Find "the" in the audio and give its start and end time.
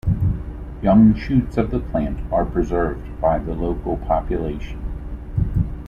1.69-1.79, 3.37-3.53